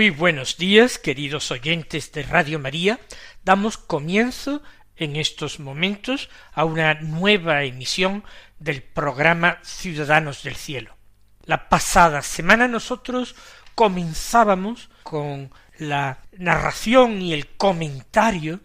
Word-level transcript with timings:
Muy 0.00 0.08
buenos 0.08 0.56
días, 0.56 0.98
queridos 0.98 1.50
oyentes 1.50 2.10
de 2.12 2.22
Radio 2.22 2.58
María. 2.58 2.98
Damos 3.44 3.76
comienzo 3.76 4.62
en 4.96 5.14
estos 5.14 5.60
momentos 5.60 6.30
a 6.54 6.64
una 6.64 6.94
nueva 6.94 7.64
emisión 7.64 8.24
del 8.58 8.82
programa 8.82 9.58
Ciudadanos 9.62 10.42
del 10.42 10.56
Cielo. 10.56 10.96
La 11.44 11.68
pasada 11.68 12.22
semana 12.22 12.66
nosotros 12.66 13.34
comenzábamos 13.74 14.88
con 15.02 15.50
la 15.76 16.20
narración 16.32 17.20
y 17.20 17.34
el 17.34 17.48
comentario 17.48 18.60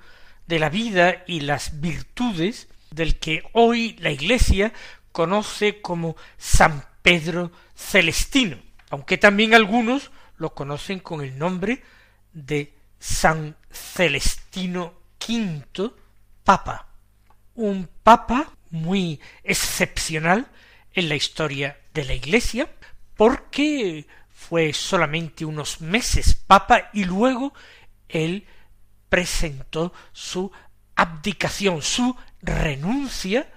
de 0.47 0.59
la 0.59 0.69
vida 0.69 1.25
y 1.27 1.41
las 1.41 1.81
virtudes 1.81 2.69
del 2.91 3.19
que 3.19 3.43
hoy 3.51 3.97
la 3.99 4.11
Iglesia 4.11 4.71
conoce 5.11 5.81
como 5.81 6.15
San 6.37 6.85
Pedro 7.01 7.51
Celestino, 7.75 8.57
aunque 8.89 9.17
también 9.17 9.53
algunos 9.53 10.11
lo 10.37 10.53
conocen 10.53 10.99
con 10.99 11.21
el 11.21 11.37
nombre 11.37 11.83
de 12.33 12.73
San 12.99 13.55
Celestino 13.71 14.93
V 15.27 15.91
Papa, 16.43 16.87
un 17.55 17.89
papa 18.03 18.51
muy 18.69 19.19
excepcional 19.43 20.47
en 20.93 21.09
la 21.09 21.15
historia 21.15 21.79
de 21.93 22.05
la 22.05 22.13
Iglesia, 22.13 22.69
porque 23.15 24.07
fue 24.29 24.73
solamente 24.73 25.45
unos 25.45 25.81
meses 25.81 26.35
papa 26.35 26.89
y 26.93 27.05
luego 27.05 27.53
él 28.09 28.45
presentó 29.09 29.93
su 30.11 30.51
abdicación, 30.95 31.81
su 31.81 32.15
renuncia 32.41 33.51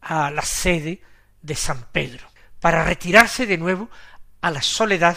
a 0.00 0.30
la 0.30 0.42
sede 0.42 1.00
de 1.42 1.54
San 1.54 1.84
Pedro, 1.92 2.26
para 2.60 2.84
retirarse 2.84 3.46
de 3.46 3.56
nuevo 3.56 3.88
a 4.40 4.50
la 4.50 4.62
soledad 4.62 5.16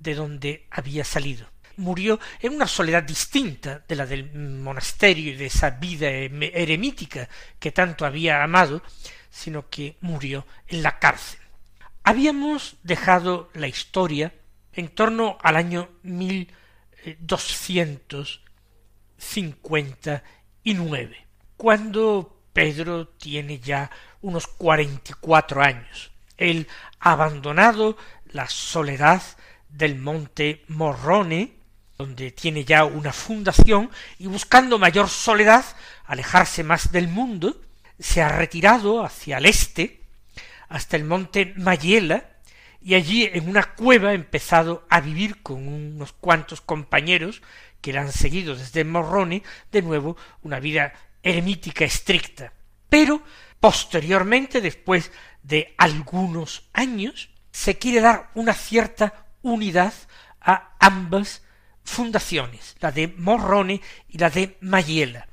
de 0.00 0.14
donde 0.14 0.66
había 0.70 1.04
salido. 1.04 1.46
Murió 1.76 2.18
en 2.40 2.54
una 2.54 2.66
soledad 2.66 3.04
distinta 3.04 3.84
de 3.86 3.96
la 3.96 4.04
del 4.04 4.32
monasterio 4.34 5.32
y 5.32 5.36
de 5.36 5.46
esa 5.46 5.70
vida 5.70 6.08
eremítica 6.10 7.28
que 7.58 7.70
tanto 7.70 8.04
había 8.04 8.42
amado, 8.42 8.82
sino 9.30 9.70
que 9.70 9.96
murió 10.00 10.46
en 10.66 10.82
la 10.82 10.98
cárcel. 10.98 11.40
Habíamos 12.02 12.76
dejado 12.82 13.50
la 13.54 13.68
historia 13.68 14.34
en 14.72 14.88
torno 14.88 15.38
al 15.42 15.56
año 15.56 15.88
mil 16.02 16.52
doscientos 17.18 18.42
cincuenta 19.16 20.22
y 20.62 20.74
nueve, 20.74 21.26
cuando 21.56 22.42
Pedro 22.52 23.08
tiene 23.08 23.58
ya 23.58 23.90
unos 24.22 24.46
cuarenta 24.46 25.12
y 25.12 25.14
cuatro 25.20 25.62
años. 25.62 26.10
Él 26.36 26.66
ha 26.98 27.12
abandonado 27.12 27.96
la 28.26 28.48
soledad 28.48 29.22
del 29.70 29.98
monte 29.98 30.64
Morrone, 30.68 31.54
donde 31.96 32.30
tiene 32.30 32.64
ya 32.64 32.84
una 32.84 33.12
fundación, 33.12 33.90
y 34.18 34.26
buscando 34.26 34.78
mayor 34.78 35.08
soledad, 35.08 35.64
alejarse 36.06 36.64
más 36.64 36.92
del 36.92 37.08
mundo, 37.08 37.60
se 37.98 38.22
ha 38.22 38.28
retirado 38.28 39.04
hacia 39.04 39.38
el 39.38 39.46
este, 39.46 40.02
hasta 40.68 40.96
el 40.96 41.04
monte 41.04 41.52
Mayela, 41.56 42.24
y 42.82 42.94
allí 42.94 43.24
en 43.24 43.48
una 43.48 43.74
cueva 43.74 44.10
ha 44.10 44.14
empezado 44.14 44.86
a 44.88 45.00
vivir 45.00 45.42
con 45.42 45.68
unos 45.68 46.12
cuantos 46.12 46.62
compañeros 46.62 47.42
que 47.80 47.92
le 47.92 47.98
han 47.98 48.12
seguido 48.12 48.56
desde 48.56 48.84
Morrone, 48.84 49.42
de 49.70 49.82
nuevo 49.82 50.16
una 50.42 50.60
vida 50.60 50.94
eremítica 51.22 51.84
estricta. 51.84 52.52
Pero 52.88 53.22
posteriormente, 53.60 54.60
después 54.60 55.12
de 55.42 55.74
algunos 55.76 56.68
años, 56.72 57.30
se 57.52 57.78
quiere 57.78 58.00
dar 58.00 58.30
una 58.34 58.54
cierta 58.54 59.26
unidad 59.42 59.92
a 60.40 60.74
ambas 60.78 61.42
fundaciones, 61.82 62.76
la 62.80 62.92
de 62.92 63.08
Morrone 63.08 63.80
y 64.08 64.18
la 64.18 64.30
de 64.30 64.56
Mayela, 64.60 65.28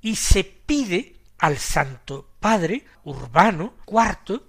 y 0.00 0.16
se 0.16 0.44
pide 0.44 1.16
al 1.38 1.58
Santo 1.58 2.30
Padre 2.40 2.84
Urbano 3.04 3.74
IV 3.86 4.42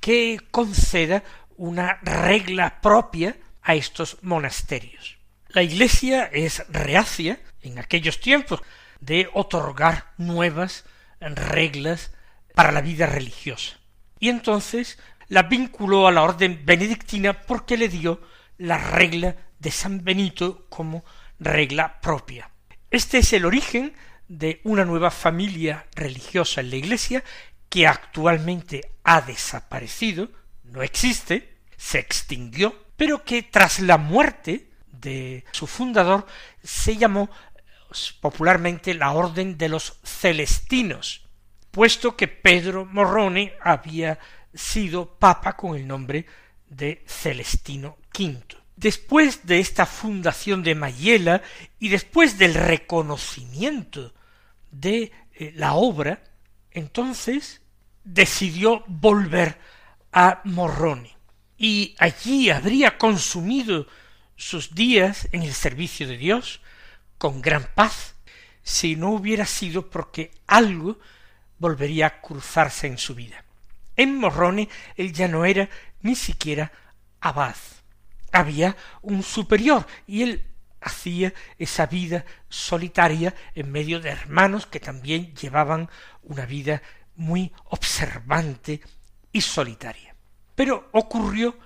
que 0.00 0.38
conceda 0.50 1.22
una 1.56 1.98
regla 2.02 2.80
propia 2.80 3.36
a 3.62 3.74
estos 3.74 4.18
monasterios. 4.22 5.16
La 5.48 5.62
Iglesia 5.62 6.24
es 6.24 6.64
reacia 6.68 7.40
en 7.62 7.78
aquellos 7.78 8.20
tiempos 8.20 8.60
de 9.00 9.28
otorgar 9.32 10.12
nuevas 10.18 10.84
reglas 11.20 12.12
para 12.54 12.72
la 12.72 12.80
vida 12.80 13.06
religiosa. 13.06 13.78
Y 14.18 14.28
entonces 14.28 14.98
la 15.28 15.44
vinculó 15.44 16.06
a 16.06 16.12
la 16.12 16.22
orden 16.22 16.62
benedictina 16.64 17.42
porque 17.42 17.76
le 17.76 17.88
dio 17.88 18.20
la 18.58 18.78
regla 18.78 19.36
de 19.58 19.70
San 19.70 20.04
Benito 20.04 20.66
como 20.68 21.04
regla 21.38 22.00
propia. 22.00 22.50
Este 22.90 23.18
es 23.18 23.32
el 23.32 23.44
origen 23.44 23.94
de 24.28 24.60
una 24.64 24.84
nueva 24.84 25.10
familia 25.10 25.86
religiosa 25.94 26.60
en 26.60 26.70
la 26.70 26.76
Iglesia 26.76 27.24
que 27.68 27.86
actualmente 27.86 28.92
ha 29.02 29.20
desaparecido, 29.20 30.30
no 30.62 30.82
existe, 30.82 31.58
se 31.76 31.98
extinguió, 31.98 32.84
pero 32.96 33.24
que 33.24 33.42
tras 33.42 33.80
la 33.80 33.98
muerte 33.98 34.70
de 34.86 35.44
su 35.52 35.66
fundador 35.66 36.26
se 36.62 36.96
llamó 36.96 37.28
popularmente 38.20 38.94
la 38.94 39.12
Orden 39.12 39.58
de 39.58 39.68
los 39.68 39.98
Celestinos, 40.04 41.26
puesto 41.70 42.16
que 42.16 42.28
Pedro 42.28 42.86
Morrone 42.86 43.54
había 43.60 44.18
sido 44.52 45.18
papa 45.18 45.56
con 45.56 45.76
el 45.76 45.86
nombre 45.86 46.26
de 46.76 47.04
Celestino 47.06 47.96
V. 48.16 48.56
Después 48.76 49.46
de 49.46 49.60
esta 49.60 49.86
fundación 49.86 50.62
de 50.62 50.74
Mayela 50.74 51.42
y 51.78 51.88
después 51.88 52.38
del 52.38 52.54
reconocimiento 52.54 54.12
de 54.70 55.12
eh, 55.34 55.52
la 55.56 55.74
obra, 55.74 56.22
entonces 56.70 57.60
decidió 58.02 58.84
volver 58.86 59.58
a 60.12 60.40
Morrone 60.44 61.16
y 61.56 61.94
allí 61.98 62.50
habría 62.50 62.98
consumido 62.98 63.86
sus 64.36 64.74
días 64.74 65.28
en 65.32 65.42
el 65.42 65.54
servicio 65.54 66.06
de 66.08 66.16
Dios 66.16 66.60
con 67.18 67.40
gran 67.40 67.68
paz 67.74 68.14
si 68.62 68.96
no 68.96 69.10
hubiera 69.10 69.46
sido 69.46 69.88
porque 69.88 70.32
algo 70.46 70.98
volvería 71.58 72.06
a 72.06 72.20
cruzarse 72.20 72.86
en 72.86 72.98
su 72.98 73.14
vida. 73.14 73.44
En 73.96 74.16
Morrone 74.18 74.68
él 74.96 75.12
ya 75.12 75.28
no 75.28 75.44
era 75.44 75.68
ni 76.04 76.14
siquiera 76.14 76.70
abad. 77.20 77.56
Había 78.30 78.76
un 79.02 79.22
superior 79.22 79.86
y 80.06 80.22
él 80.22 80.46
hacía 80.80 81.32
esa 81.58 81.86
vida 81.86 82.24
solitaria 82.48 83.34
en 83.54 83.72
medio 83.72 84.00
de 84.00 84.10
hermanos 84.10 84.66
que 84.66 84.80
también 84.80 85.34
llevaban 85.34 85.88
una 86.22 86.44
vida 86.44 86.82
muy 87.16 87.52
observante 87.64 88.82
y 89.32 89.40
solitaria. 89.40 90.14
Pero 90.54 90.88
ocurrió 90.92 91.58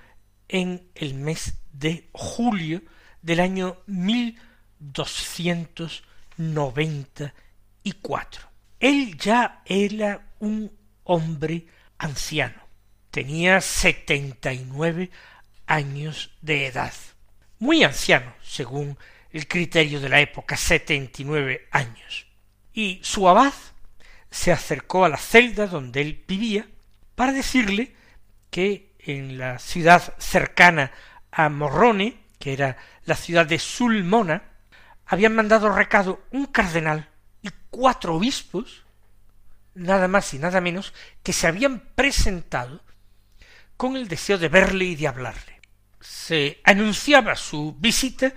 en 0.46 0.88
el 0.94 1.14
mes 1.14 1.54
de 1.72 2.08
julio 2.12 2.82
del 3.20 3.40
año 3.40 3.78
mil 3.86 4.38
doscientos 4.78 6.04
noventa 6.36 7.34
y 7.82 7.92
cuatro. 7.92 8.48
Él 8.78 9.18
ya 9.18 9.62
era 9.66 10.34
un 10.38 10.70
hombre 11.02 11.66
anciano. 11.98 12.67
Tenía 13.10 13.60
setenta 13.60 14.52
y 14.52 14.64
nueve 14.64 15.10
años 15.66 16.30
de 16.42 16.66
edad. 16.66 16.92
Muy 17.58 17.82
anciano, 17.82 18.34
según 18.42 18.98
el 19.32 19.48
criterio 19.48 20.00
de 20.00 20.08
la 20.08 20.20
época, 20.20 20.56
setenta 20.56 21.22
y 21.22 21.24
nueve 21.24 21.68
años. 21.70 22.26
Y 22.72 23.00
su 23.02 23.28
abad 23.28 23.52
se 24.30 24.52
acercó 24.52 25.04
a 25.04 25.08
la 25.08 25.16
celda 25.16 25.66
donde 25.66 26.00
él 26.00 26.24
vivía 26.28 26.68
para 27.14 27.32
decirle 27.32 27.94
que 28.50 28.94
en 28.98 29.38
la 29.38 29.58
ciudad 29.58 30.14
cercana 30.18 30.92
a 31.30 31.48
Morrone, 31.48 32.18
que 32.38 32.52
era 32.52 32.76
la 33.04 33.16
ciudad 33.16 33.46
de 33.46 33.58
Sulmona, 33.58 34.42
habían 35.06 35.34
mandado 35.34 35.74
recado 35.74 36.22
un 36.30 36.46
cardenal 36.46 37.08
y 37.42 37.48
cuatro 37.70 38.14
obispos, 38.14 38.84
nada 39.74 40.08
más 40.08 40.34
y 40.34 40.38
nada 40.38 40.60
menos, 40.60 40.92
que 41.22 41.32
se 41.32 41.46
habían 41.46 41.80
presentado 41.94 42.82
con 43.78 43.96
el 43.96 44.08
deseo 44.08 44.36
de 44.36 44.48
verle 44.48 44.84
y 44.86 44.96
de 44.96 45.06
hablarle. 45.06 45.60
Se 46.00 46.60
anunciaba 46.64 47.36
su 47.36 47.74
visita 47.78 48.34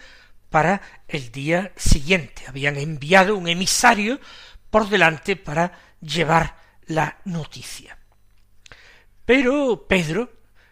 para 0.49 0.81
el 1.07 1.31
día 1.31 1.73
siguiente. 1.75 2.43
Habían 2.47 2.77
enviado 2.77 3.35
un 3.35 3.47
emisario 3.49 4.21
por 4.69 4.87
delante 4.87 5.35
para 5.35 5.97
llevar 5.99 6.55
la 6.85 7.17
noticia. 7.25 7.97
Pero 9.25 9.87
Pedro, 9.87 10.31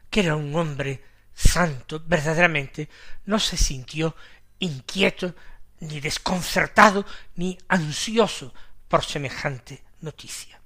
que 0.10 0.22
era 0.22 0.36
un 0.36 0.56
hombre 0.56 1.04
santo, 1.34 2.04
verdaderamente 2.06 2.90
no 3.26 3.40
se 3.40 3.58
sintió 3.58 4.16
inquieto, 4.60 5.36
ni 5.80 6.00
desconcertado, 6.00 7.06
ni 7.36 7.58
ansioso 7.70 8.54
por 8.88 9.04
semejante 9.04 9.82
noticia. 10.02 10.62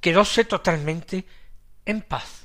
Quedóse 0.00 0.44
totalmente 0.44 1.24
en 1.86 2.02
paz, 2.02 2.43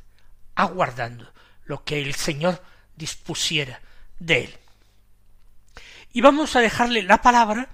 aguardando 0.60 1.32
lo 1.64 1.86
que 1.86 2.02
el 2.02 2.16
Señor 2.16 2.62
dispusiera 2.98 3.80
de 4.20 4.44
él. 4.44 4.58
Y 6.12 6.20
vamos 6.20 6.56
a 6.56 6.60
dejarle 6.60 7.02
la 7.04 7.22
palabra 7.22 7.70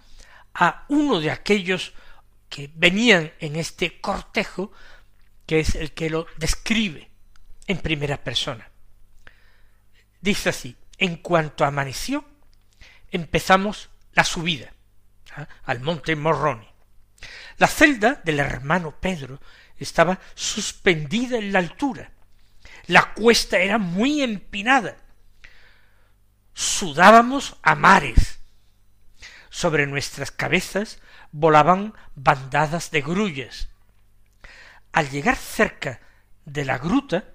a 0.54 0.86
uno 0.90 1.20
de 1.20 1.32
aquellos 1.32 1.94
que 2.48 2.70
venían 2.76 3.34
en 3.40 3.56
este 3.56 4.00
cortejo, 4.00 4.72
que 5.48 5.62
es 5.62 5.74
el 5.74 5.94
que 5.94 6.12
lo 6.12 6.28
describe 6.38 7.10
en 7.66 7.80
primera 7.80 8.24
persona. 8.24 8.70
Dice 10.22 10.50
así, 10.50 10.76
en 11.00 11.18
cuanto 11.18 11.66
amaneció, 11.66 12.24
empezamos 13.10 13.90
la 14.14 14.24
subida 14.24 14.72
¿ah? 15.36 15.48
al 15.64 15.80
monte 15.80 16.16
Morrone. 16.16 16.68
La 17.58 17.68
celda 17.68 18.22
del 18.24 18.40
hermano 18.40 19.00
Pedro 19.00 19.40
estaba 19.76 20.20
suspendida 20.36 21.40
en 21.40 21.52
la 21.52 21.60
altura. 21.60 22.12
La 22.88 23.14
cuesta 23.14 23.58
era 23.58 23.78
muy 23.78 24.22
empinada. 24.22 24.98
Sudábamos 26.54 27.58
a 27.62 27.76
mares. 27.76 28.40
Sobre 29.50 29.88
nuestras 29.88 30.32
cabezas 30.32 31.00
volaban 31.32 31.94
bandadas 32.16 32.92
de 32.92 33.02
grullas. 33.02 33.70
Al 34.92 35.10
llegar 35.10 35.36
cerca 35.36 36.00
de 36.46 36.66
la 36.66 36.78
gruta, 36.78 37.26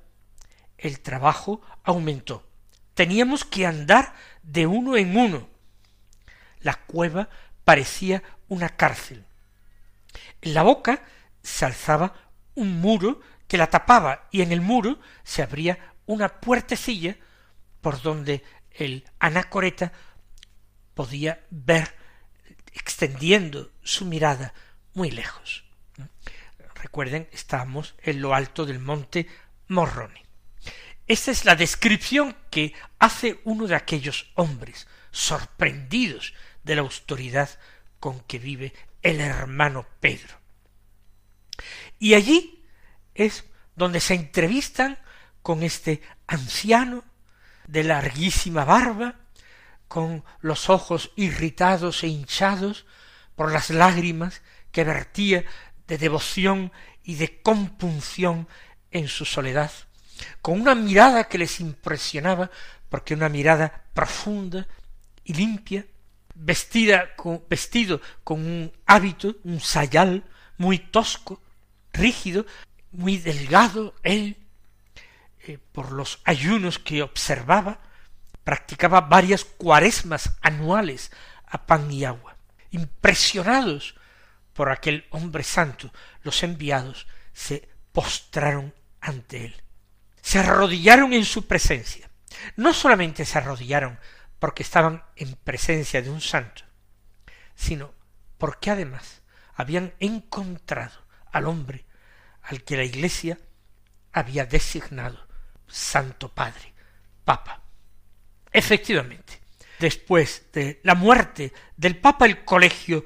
el 0.79 1.01
trabajo 1.01 1.63
aumentó 1.83 2.51
teníamos 3.01 3.47
que 3.47 3.65
andar 3.65 4.13
de 4.43 4.67
uno 4.67 4.95
en 4.95 5.17
uno. 5.17 5.49
La 6.61 6.75
cueva 6.75 7.31
parecía 7.65 8.23
una 8.47 8.69
cárcel. 8.69 9.25
En 10.43 10.53
la 10.53 10.63
boca 10.63 11.03
se 11.43 11.65
alzaba 11.65 12.13
un 12.55 12.79
muro 12.83 13.23
que 13.51 13.59
la 13.59 13.67
tapaba 13.67 14.29
y 14.31 14.43
en 14.43 14.53
el 14.53 14.61
muro 14.61 15.01
se 15.25 15.43
abría 15.43 15.97
una 16.07 16.41
puertecilla 16.41 17.17
por 17.81 18.01
donde 18.01 18.45
el 18.71 19.05
anacoreta 19.19 19.91
podía 20.95 21.45
ver 21.51 21.93
extendiendo 22.73 23.73
su 23.83 24.05
mirada 24.05 24.55
muy 24.95 25.11
lejos. 25.11 25.65
Recuerden, 26.77 27.29
estábamos 27.33 27.97
en 28.05 28.23
lo 28.23 28.37
alto 28.37 28.67
del 28.67 28.79
monte 28.79 29.27
Morrone. 29.67 30.25
Esta 31.09 31.33
es 31.33 31.45
la 31.45 31.57
descripción 31.57 32.37
que 32.51 32.73
hace 33.01 33.41
uno 33.43 33.67
de 33.67 33.75
aquellos 33.75 34.31
hombres 34.37 34.87
sorprendidos 35.11 36.35
de 36.63 36.77
la 36.77 36.83
autoridad 36.83 37.51
con 37.99 38.21
que 38.21 38.39
vive 38.39 38.73
el 39.03 39.21
hermano 39.21 39.89
Pedro. 39.99 40.39
Y 41.99 42.15
allí 42.15 42.60
es 43.21 43.45
donde 43.77 44.01
se 44.01 44.15
entrevistan 44.15 44.99
con 45.43 45.63
este 45.63 46.03
anciano 46.27 47.05
de 47.67 47.85
larguísima 47.85 48.65
barba, 48.65 49.17
con 49.89 50.25
los 50.41 50.71
ojos 50.71 51.11
irritados 51.17 52.03
e 52.03 52.09
hinchados 52.09 52.87
por 53.37 53.53
las 53.53 53.69
lágrimas 53.71 54.41
que 54.73 54.85
vertía 54.85 55.45
de 55.87 55.99
devoción 55.99 56.73
y 57.03 57.17
de 57.17 57.43
compunción 57.43 58.49
en 58.91 59.07
su 59.09 59.25
soledad, 59.25 59.71
con 60.41 60.61
una 60.61 60.75
mirada 60.75 61.25
que 61.25 61.39
les 61.39 61.61
impresionaba, 61.61 62.51
porque 62.89 63.15
una 63.15 63.29
mirada 63.29 63.85
profunda 63.93 64.67
y 65.25 65.35
limpia, 65.35 65.85
vestida 66.35 67.11
vestido 67.49 68.01
con 68.25 68.41
un 68.41 68.73
hábito, 68.87 69.37
un 69.45 69.61
sayal 69.61 70.25
muy 70.57 70.79
tosco, 70.79 71.41
rígido, 71.93 72.47
muy 72.93 73.19
delgado, 73.19 73.95
él, 74.03 74.37
eh, 75.47 75.59
por 75.73 75.93
los 75.93 76.21
ayunos 76.25 76.79
que 76.79 77.03
observaba, 77.03 77.81
practicaba 78.45 79.03
varias 79.03 79.45
cuaresmas 79.45 80.37
anuales 80.41 81.11
a 81.47 81.67
pan 81.67 81.91
y 81.91 82.05
agua. 82.05 82.37
Impresionados 82.71 83.95
por 84.53 84.71
aquel 84.71 85.07
hombre 85.11 85.43
santo, 85.43 85.93
los 86.23 86.43
enviados 86.43 87.07
se 87.33 87.69
postraron 87.93 88.75
ante 89.01 89.47
él 89.47 89.63
se 90.23 90.39
arrodillaron 90.39 91.13
en 91.13 91.25
su 91.25 91.47
presencia. 91.47 92.11
No 92.57 92.73
solamente 92.73 93.25
se 93.25 93.39
arrodillaron 93.39 93.99
porque 94.39 94.63
estaban 94.63 95.05
en 95.17 95.35
presencia 95.35 96.03
de 96.03 96.11
un 96.11 96.21
santo, 96.21 96.63
sino 97.55 97.93
porque 98.39 98.71
además 98.71 99.23
habían 99.55 99.93
encontrado 99.99 101.05
al 101.33 101.47
hombre 101.47 101.85
al 102.43 102.63
que 102.63 102.77
la 102.77 102.85
Iglesia 102.85 103.39
había 104.13 104.47
designado 104.47 105.27
Santo 105.67 106.29
Padre, 106.29 106.73
Papa. 107.25 107.63
Efectivamente, 108.53 109.41
después 109.79 110.47
de 110.53 110.81
la 110.83 110.95
muerte 110.95 111.53
del 111.77 111.97
Papa, 111.97 112.27
el 112.27 112.45
colegio 112.45 113.05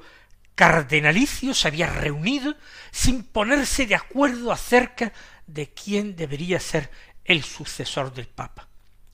cardenalicio 0.55 1.53
se 1.53 1.67
había 1.67 1.87
reunido 1.87 2.55
sin 2.91 3.23
ponerse 3.23 3.85
de 3.85 3.95
acuerdo 3.95 4.51
acerca 4.51 5.13
de 5.45 5.73
quién 5.73 6.15
debería 6.15 6.59
ser 6.59 6.89
el 7.23 7.43
sucesor 7.43 8.13
del 8.13 8.27
Papa. 8.27 8.67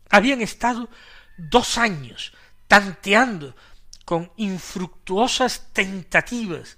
Habían 0.10 0.42
estado 0.42 0.90
dos 1.38 1.78
años 1.78 2.34
tanteando 2.68 3.56
con 4.06 4.32
infructuosas 4.38 5.74
tentativas, 5.74 6.78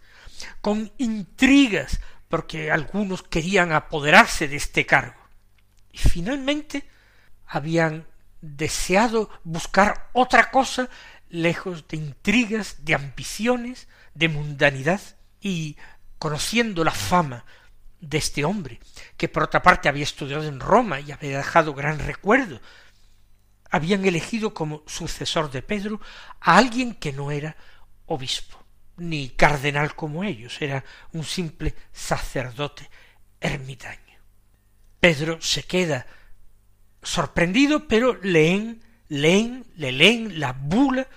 con 0.62 0.92
intrigas, 0.98 2.00
porque 2.34 2.72
algunos 2.72 3.22
querían 3.22 3.74
apoderarse 3.74 4.48
de 4.48 4.56
este 4.56 4.88
cargo. 4.88 5.22
Y 5.92 6.00
finalmente 6.00 6.84
habían 7.46 8.08
deseado 8.42 9.30
buscar 9.44 10.10
otra 10.14 10.50
cosa 10.50 10.90
lejos 11.30 11.88
de 11.88 11.98
intrigas, 11.98 12.86
de 12.86 12.96
ambiciones, 12.96 13.88
de 14.16 14.30
mundanidad, 14.30 15.00
y 15.42 15.78
conociendo 16.18 16.84
la 16.84 16.90
fama 16.90 17.46
de 18.02 18.18
este 18.18 18.44
hombre, 18.44 18.80
que 19.16 19.30
por 19.30 19.44
otra 19.44 19.62
parte 19.62 19.88
había 19.88 20.04
estudiado 20.04 20.42
en 20.46 20.60
Roma 20.60 21.02
y 21.02 21.12
había 21.12 21.38
dejado 21.38 21.76
gran 21.76 22.00
recuerdo, 22.00 22.60
habían 23.70 24.06
elegido 24.06 24.56
como 24.56 24.82
sucesor 24.88 25.52
de 25.52 25.62
Pedro 25.62 26.02
a 26.42 26.58
alguien 26.58 26.96
que 26.96 27.14
no 27.14 27.30
era 27.30 27.56
obispo, 28.08 28.63
ni 28.98 29.30
cardenal 29.30 29.96
como 29.96 30.24
ellos, 30.24 30.62
era 30.62 30.84
un 31.12 31.24
simple 31.24 31.74
sacerdote 31.92 32.90
ermitaño. 33.40 34.00
Pedro 35.00 35.42
se 35.42 35.64
queda 35.64 36.06
sorprendido, 37.02 37.88
pero 37.88 38.16
leen, 38.22 38.82
leen, 39.10 39.66
le 39.76 39.92
leen 39.92 40.40
la 40.40 40.54
bula 40.54 41.08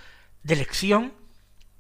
de 0.43 0.55
elección, 0.55 1.15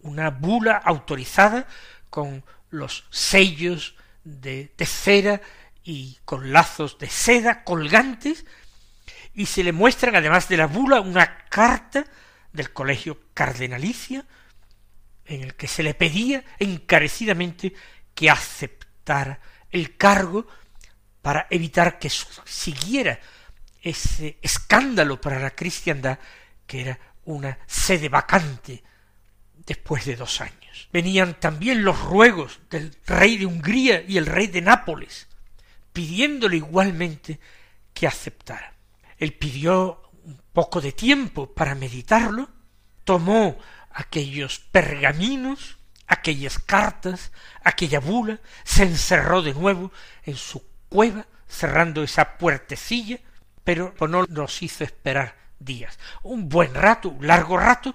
una 0.00 0.30
bula 0.30 0.76
autorizada 0.76 1.66
con 2.10 2.44
los 2.70 3.04
sellos 3.10 3.96
de, 4.24 4.72
cera 4.84 5.40
y 5.82 6.18
con 6.24 6.52
lazos 6.52 6.98
de 6.98 7.08
seda 7.08 7.64
colgantes, 7.64 8.44
y 9.34 9.46
se 9.46 9.62
le 9.62 9.72
muestran, 9.72 10.16
además 10.16 10.48
de 10.48 10.56
la 10.56 10.66
bula, 10.66 11.00
una 11.00 11.44
carta 11.48 12.04
del 12.52 12.72
colegio 12.72 13.20
cardenalicio, 13.34 14.24
en 15.26 15.42
el 15.42 15.54
que 15.54 15.68
se 15.68 15.82
le 15.82 15.94
pedía 15.94 16.44
encarecidamente 16.58 17.74
que 18.14 18.30
aceptara 18.30 19.40
el 19.70 19.96
cargo 19.96 20.46
para 21.22 21.46
evitar 21.50 21.98
que 21.98 22.10
siguiera 22.44 23.18
ese 23.82 24.38
escándalo 24.42 25.20
para 25.20 25.38
la 25.38 25.50
cristiandad 25.50 26.18
que 26.66 26.82
era 26.82 26.98
una 27.24 27.58
sede 27.66 28.08
vacante 28.08 28.82
después 29.66 30.04
de 30.04 30.16
dos 30.16 30.40
años. 30.40 30.88
Venían 30.92 31.38
también 31.38 31.84
los 31.84 32.00
ruegos 32.00 32.60
del 32.70 32.96
rey 33.06 33.36
de 33.36 33.46
Hungría 33.46 34.02
y 34.06 34.16
el 34.16 34.26
rey 34.26 34.46
de 34.46 34.62
Nápoles, 34.62 35.28
pidiéndole 35.92 36.56
igualmente 36.56 37.40
que 37.92 38.06
aceptara. 38.06 38.74
Él 39.18 39.32
pidió 39.34 40.10
un 40.24 40.40
poco 40.52 40.80
de 40.80 40.92
tiempo 40.92 41.52
para 41.52 41.74
meditarlo, 41.74 42.48
tomó 43.04 43.58
aquellos 43.96 44.58
pergaminos, 44.58 45.78
aquellas 46.06 46.58
cartas, 46.58 47.32
aquella 47.64 47.98
bula, 47.98 48.38
se 48.62 48.82
encerró 48.82 49.40
de 49.40 49.54
nuevo 49.54 49.90
en 50.24 50.36
su 50.36 50.62
cueva, 50.90 51.26
cerrando 51.48 52.02
esa 52.02 52.36
puertecilla, 52.36 53.18
pero 53.64 53.94
no 54.00 54.24
nos 54.26 54.62
hizo 54.62 54.84
esperar 54.84 55.34
días, 55.58 55.98
un 56.22 56.50
buen 56.50 56.74
rato, 56.74 57.08
un 57.08 57.26
largo 57.26 57.56
rato, 57.56 57.94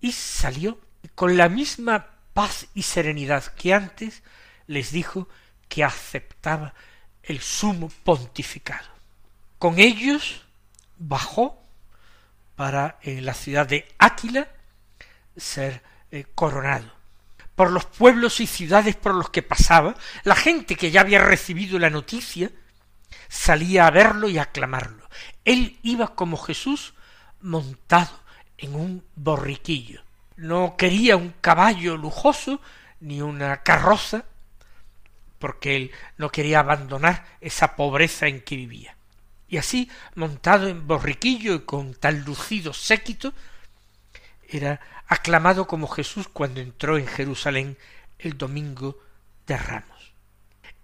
y 0.00 0.12
salió 0.12 0.78
con 1.16 1.36
la 1.36 1.48
misma 1.48 2.06
paz 2.34 2.68
y 2.72 2.82
serenidad 2.82 3.44
que 3.44 3.74
antes 3.74 4.22
les 4.68 4.92
dijo 4.92 5.28
que 5.68 5.82
aceptaba 5.82 6.72
el 7.24 7.40
sumo 7.40 7.90
pontificado. 8.04 8.88
Con 9.58 9.80
ellos 9.80 10.44
bajó 10.98 11.60
para 12.54 13.00
en 13.02 13.26
la 13.26 13.34
ciudad 13.34 13.66
de 13.66 13.88
Áquila 13.98 14.48
ser 15.36 15.82
eh, 16.10 16.24
coronado. 16.34 16.90
Por 17.54 17.70
los 17.70 17.84
pueblos 17.84 18.40
y 18.40 18.46
ciudades 18.46 18.96
por 18.96 19.14
los 19.14 19.30
que 19.30 19.42
pasaba, 19.42 19.94
la 20.24 20.34
gente 20.34 20.76
que 20.76 20.90
ya 20.90 21.02
había 21.02 21.20
recibido 21.20 21.78
la 21.78 21.90
noticia 21.90 22.50
salía 23.28 23.86
a 23.86 23.90
verlo 23.90 24.28
y 24.28 24.38
a 24.38 24.42
aclamarlo. 24.42 25.08
Él 25.44 25.78
iba 25.82 26.14
como 26.14 26.36
Jesús 26.36 26.94
montado 27.40 28.20
en 28.58 28.74
un 28.74 29.04
borriquillo. 29.16 30.02
No 30.36 30.76
quería 30.76 31.16
un 31.16 31.34
caballo 31.40 31.96
lujoso 31.96 32.60
ni 33.00 33.20
una 33.20 33.62
carroza, 33.62 34.24
porque 35.38 35.76
él 35.76 35.90
no 36.16 36.30
quería 36.30 36.60
abandonar 36.60 37.26
esa 37.40 37.74
pobreza 37.74 38.28
en 38.28 38.42
que 38.42 38.56
vivía. 38.56 38.96
Y 39.48 39.58
así, 39.58 39.90
montado 40.14 40.68
en 40.68 40.86
borriquillo 40.86 41.54
y 41.54 41.60
con 41.60 41.94
tal 41.94 42.24
lucido 42.24 42.72
séquito, 42.72 43.34
era 44.52 44.80
aclamado 45.06 45.66
como 45.66 45.88
Jesús 45.88 46.28
cuando 46.28 46.60
entró 46.60 46.98
en 46.98 47.06
Jerusalén 47.06 47.78
el 48.18 48.36
domingo 48.38 48.98
de 49.46 49.56
Ramos. 49.56 50.12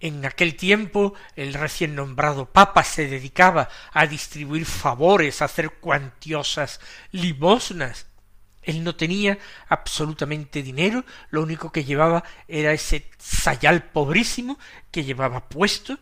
En 0.01 0.25
aquel 0.25 0.55
tiempo 0.57 1.15
el 1.35 1.55
recién 1.55 1.95
nombrado 1.95 2.47
Papa 2.47 2.85
se 2.85 3.09
dedicaba 3.09 3.69
a 3.93 4.07
distribuir 4.07 4.65
favores, 4.65 5.43
a 5.43 5.47
hacer 5.47 5.71
cuantiosas 5.81 6.81
limosnas. 7.11 8.07
Él 8.63 8.85
no 8.85 8.95
tenía 8.95 9.39
absolutamente 9.69 10.63
dinero, 10.63 11.05
lo 11.31 11.43
único 11.43 11.73
que 11.73 11.85
llevaba 11.85 12.23
era 12.47 12.73
ese 12.73 13.11
sayal 13.19 13.85
pobrísimo 13.91 14.59
que 14.91 15.05
llevaba 15.05 15.49
puesto. 15.49 15.99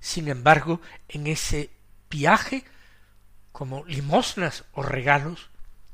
Sin 0.00 0.28
embargo, 0.28 0.80
en 1.08 1.26
ese 1.26 1.70
viaje, 2.10 2.64
como 3.52 3.84
limosnas 3.86 4.64
o 4.72 4.82
regalos, 4.82 5.48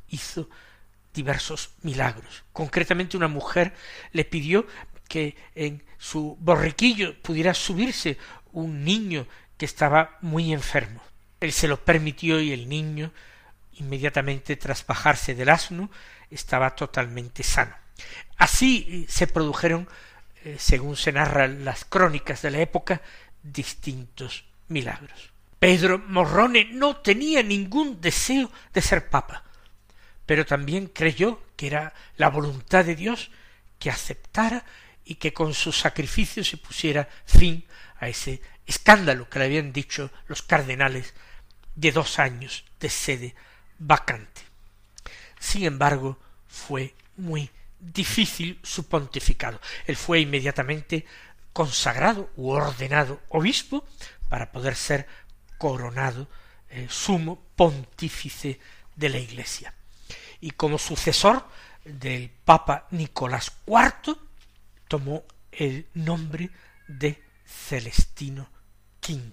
hizo 0.08 0.48
diversos 1.12 1.70
milagros. 1.82 2.44
Concretamente 2.52 3.16
una 3.16 3.28
mujer 3.28 3.74
le 4.12 4.24
pidió 4.24 4.66
que 5.08 5.36
en 5.54 5.82
su 5.98 6.36
borriquillo 6.40 7.20
pudiera 7.20 7.54
subirse 7.54 8.18
un 8.52 8.84
niño 8.84 9.26
que 9.56 9.66
estaba 9.66 10.18
muy 10.20 10.52
enfermo. 10.52 11.02
Él 11.40 11.52
se 11.52 11.68
lo 11.68 11.84
permitió 11.84 12.40
y 12.40 12.52
el 12.52 12.68
niño, 12.68 13.12
inmediatamente 13.74 14.56
tras 14.56 14.86
bajarse 14.86 15.34
del 15.34 15.50
asno, 15.50 15.90
estaba 16.30 16.74
totalmente 16.74 17.42
sano. 17.42 17.74
Así 18.38 19.06
se 19.08 19.26
produjeron, 19.26 19.88
eh, 20.44 20.56
según 20.58 20.96
se 20.96 21.12
narran 21.12 21.64
las 21.64 21.84
crónicas 21.84 22.42
de 22.42 22.50
la 22.50 22.60
época, 22.60 23.02
distintos 23.42 24.44
milagros. 24.68 25.30
Pedro 25.58 25.98
Morrone 25.98 26.64
no 26.72 26.96
tenía 26.96 27.42
ningún 27.42 28.00
deseo 28.00 28.50
de 28.72 28.80
ser 28.80 29.08
papa 29.10 29.44
pero 30.32 30.46
también 30.46 30.86
creyó 30.86 31.42
que 31.56 31.66
era 31.66 31.92
la 32.16 32.30
voluntad 32.30 32.86
de 32.86 32.96
Dios 32.96 33.30
que 33.78 33.90
aceptara 33.90 34.64
y 35.04 35.16
que 35.16 35.34
con 35.34 35.52
su 35.52 35.72
sacrificio 35.72 36.42
se 36.42 36.56
pusiera 36.56 37.06
fin 37.26 37.66
a 37.98 38.08
ese 38.08 38.40
escándalo 38.64 39.28
que 39.28 39.40
le 39.40 39.44
habían 39.44 39.74
dicho 39.74 40.10
los 40.28 40.40
cardenales 40.40 41.12
de 41.74 41.92
dos 41.92 42.18
años 42.18 42.64
de 42.80 42.88
sede 42.88 43.34
vacante. 43.78 44.40
Sin 45.38 45.64
embargo, 45.64 46.18
fue 46.48 46.94
muy 47.18 47.50
difícil 47.78 48.58
su 48.62 48.88
pontificado. 48.88 49.60
Él 49.84 49.96
fue 49.96 50.20
inmediatamente 50.20 51.04
consagrado 51.52 52.30
u 52.36 52.52
ordenado 52.52 53.20
obispo 53.28 53.84
para 54.30 54.50
poder 54.50 54.76
ser 54.76 55.06
coronado 55.58 56.26
el 56.70 56.88
sumo 56.88 57.38
pontífice 57.54 58.58
de 58.96 59.10
la 59.10 59.18
Iglesia 59.18 59.74
y 60.42 60.50
como 60.50 60.76
sucesor 60.76 61.46
del 61.84 62.28
Papa 62.28 62.88
Nicolás 62.90 63.52
IV 63.64 64.18
tomó 64.88 65.24
el 65.52 65.86
nombre 65.94 66.50
de 66.88 67.22
Celestino 67.46 68.50
V. 69.08 69.32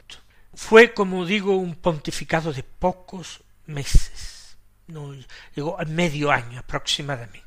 Fue, 0.53 0.93
como 0.93 1.25
digo, 1.25 1.57
un 1.57 1.75
pontificado 1.75 2.53
de 2.53 2.63
pocos 2.63 3.43
meses, 3.65 4.55
no 4.87 5.13
llegó 5.55 5.79
a 5.81 5.85
medio 5.85 6.31
año 6.31 6.59
aproximadamente. 6.59 7.43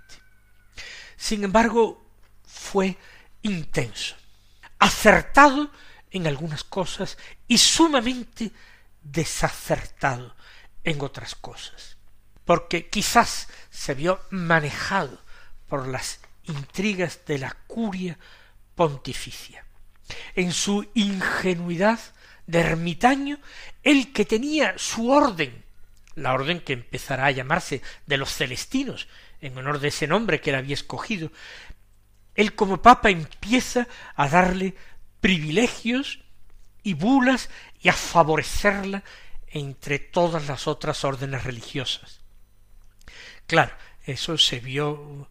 Sin 1.17 1.45
embargo, 1.45 2.05
fue 2.45 2.97
intenso, 3.43 4.17
acertado 4.81 5.71
en 6.11 6.27
algunas 6.27 6.65
cosas 6.65 7.17
y 7.47 7.59
sumamente 7.59 8.51
desacertado 9.03 10.35
en 10.83 11.01
otras 11.01 11.37
cosas 11.37 11.97
porque 12.45 12.89
quizás 12.89 13.49
se 13.71 13.95
vio 13.95 14.21
manejado 14.31 15.19
por 15.69 15.89
las 15.89 16.21
intrigas 16.45 17.21
de 17.27 17.39
la 17.39 17.57
curia 17.67 18.19
pontificia. 18.75 19.65
En 20.35 20.53
su 20.53 20.89
ingenuidad 20.95 22.01
de 22.47 22.61
ermitaño, 22.61 23.39
el 23.83 24.13
que 24.13 24.25
tenía 24.25 24.75
su 24.77 25.11
orden, 25.11 25.65
la 26.15 26.35
orden 26.35 26.61
que 26.61 26.73
empezará 26.73 27.27
a 27.27 27.31
llamarse 27.31 27.83
de 28.07 28.17
los 28.17 28.35
celestinos, 28.35 29.09
en 29.41 29.57
honor 29.57 29.81
de 29.81 29.89
ese 29.89 30.07
nombre 30.07 30.41
que 30.41 30.51
él 30.51 30.57
había 30.57 30.75
escogido, 30.75 31.33
él 32.35 32.55
como 32.55 32.83
papa 32.83 33.11
empieza 33.11 33.89
a 34.15 34.29
darle 34.29 34.75
privilegios 35.21 36.21
y 36.83 36.95
bulas 36.95 37.51
y 37.81 37.89
a 37.89 37.93
favorecerla 37.93 39.05
entre 39.49 39.99
todas 39.99 40.49
las 40.49 40.67
otras 40.67 41.05
órdenes 41.05 41.45
religiosas. 41.45 42.22
Claro, 43.53 43.75
eso 44.07 44.39
se 44.39 44.61
vio 44.61 45.29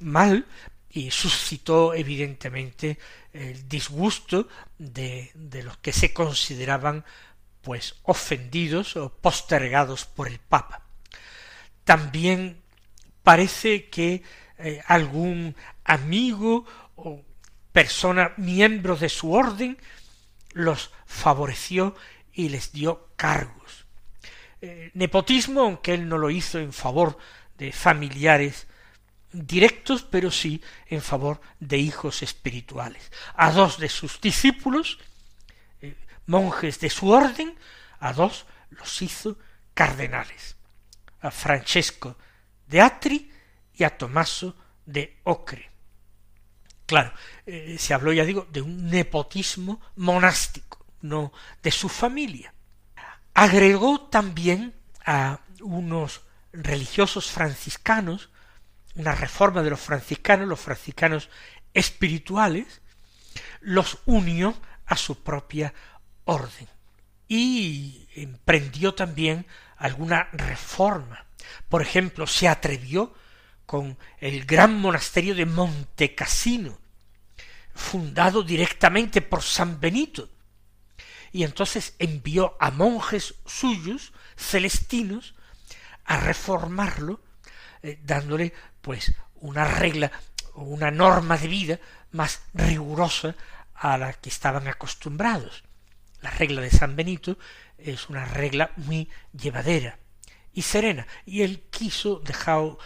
mal 0.00 0.44
y 0.90 1.12
suscitó 1.12 1.94
evidentemente 1.94 2.98
el 3.32 3.68
disgusto 3.68 4.48
de, 4.76 5.30
de 5.34 5.62
los 5.62 5.76
que 5.76 5.92
se 5.92 6.12
consideraban 6.12 7.04
pues 7.62 7.94
ofendidos 8.02 8.96
o 8.96 9.08
postergados 9.08 10.04
por 10.04 10.26
el 10.26 10.40
Papa. 10.40 10.82
También 11.84 12.60
parece 13.22 13.88
que 13.88 14.24
eh, 14.58 14.82
algún 14.88 15.54
amigo 15.84 16.66
o 16.96 17.22
persona 17.70 18.32
miembro 18.36 18.96
de 18.96 19.08
su 19.08 19.32
orden 19.32 19.78
los 20.54 20.90
favoreció 21.06 21.94
y 22.32 22.48
les 22.48 22.72
dio 22.72 23.10
cargos. 23.14 23.84
Eh, 24.60 24.90
nepotismo, 24.94 25.60
aunque 25.60 25.92
él 25.92 26.08
no 26.08 26.16
lo 26.16 26.30
hizo 26.30 26.58
en 26.58 26.72
favor 26.72 27.18
de 27.58 27.72
familiares 27.72 28.66
directos, 29.32 30.02
pero 30.02 30.30
sí 30.30 30.62
en 30.86 31.02
favor 31.02 31.40
de 31.58 31.78
hijos 31.78 32.22
espirituales. 32.22 33.10
A 33.34 33.50
dos 33.50 33.78
de 33.78 33.88
sus 33.88 34.20
discípulos, 34.20 34.98
eh, 35.80 35.96
monjes 36.26 36.78
de 36.80 36.90
su 36.90 37.10
orden, 37.10 37.58
a 37.98 38.12
dos 38.12 38.46
los 38.70 39.02
hizo 39.02 39.38
cardenales, 39.74 40.56
a 41.20 41.30
Francesco 41.30 42.16
de 42.66 42.80
Atri 42.80 43.30
y 43.74 43.84
a 43.84 43.96
Tomaso 43.96 44.56
de 44.86 45.18
Ocre. 45.24 45.70
Claro, 46.86 47.12
eh, 47.46 47.76
se 47.78 47.94
habló, 47.94 48.12
ya 48.12 48.24
digo, 48.24 48.46
de 48.52 48.60
un 48.60 48.88
nepotismo 48.88 49.80
monástico, 49.96 50.84
no 51.00 51.32
de 51.62 51.70
su 51.70 51.88
familia. 51.88 52.54
Agregó 53.32 54.02
también 54.02 54.74
a 55.04 55.40
unos 55.60 56.22
religiosos 56.54 57.30
franciscanos, 57.30 58.30
una 58.94 59.14
reforma 59.14 59.62
de 59.62 59.70
los 59.70 59.80
franciscanos, 59.80 60.48
los 60.48 60.60
franciscanos 60.60 61.28
espirituales, 61.74 62.80
los 63.60 63.98
unió 64.06 64.56
a 64.86 64.96
su 64.96 65.22
propia 65.22 65.74
orden 66.24 66.68
y 67.26 68.06
emprendió 68.14 68.94
también 68.94 69.46
alguna 69.76 70.28
reforma. 70.32 71.26
Por 71.68 71.82
ejemplo, 71.82 72.26
se 72.26 72.48
atrevió 72.48 73.12
con 73.66 73.98
el 74.20 74.44
gran 74.44 74.78
monasterio 74.78 75.34
de 75.34 75.46
Montecassino, 75.46 76.78
fundado 77.74 78.42
directamente 78.42 79.20
por 79.20 79.42
San 79.42 79.80
Benito, 79.80 80.28
y 81.32 81.42
entonces 81.42 81.96
envió 81.98 82.56
a 82.60 82.70
monjes 82.70 83.34
suyos, 83.44 84.12
celestinos, 84.36 85.34
a 86.04 86.18
reformarlo, 86.18 87.20
eh, 87.82 87.98
dándole 88.02 88.52
pues 88.80 89.14
una 89.36 89.64
regla 89.64 90.10
o 90.54 90.62
una 90.62 90.90
norma 90.90 91.36
de 91.36 91.48
vida 91.48 91.80
más 92.12 92.42
rigurosa 92.54 93.34
a 93.74 93.98
la 93.98 94.12
que 94.12 94.28
estaban 94.28 94.68
acostumbrados. 94.68 95.64
La 96.20 96.30
regla 96.30 96.62
de 96.62 96.70
San 96.70 96.96
Benito 96.96 97.38
es 97.76 98.08
una 98.08 98.24
regla 98.24 98.70
muy 98.76 99.08
llevadera 99.32 99.98
y 100.54 100.62
serena, 100.62 101.06
y 101.26 101.42
él 101.42 101.64
quiso, 101.70 102.20
dejado, 102.20 102.78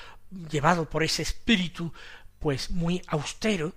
llevado 0.51 0.89
por 0.89 1.03
ese 1.03 1.23
espíritu, 1.23 1.93
pues 2.39 2.71
muy 2.71 3.03
austero, 3.09 3.75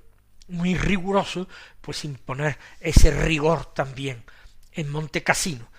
muy 0.48 0.76
riguroso, 0.76 1.48
pues 1.82 2.06
imponer 2.06 2.58
ese 2.80 3.12
rigor 3.12 3.74
también 3.74 4.24
en 4.72 4.90
Monte 4.90 5.24
Cassino. 5.24 5.70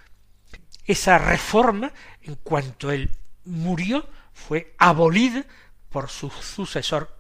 Esa 0.85 1.19
reforma, 1.19 1.92
en 2.23 2.35
cuanto 2.35 2.90
él 2.90 3.11
murió, 3.44 4.08
fue 4.32 4.75
abolida 4.78 5.44
por 5.90 6.08
su 6.08 6.30
sucesor 6.30 7.16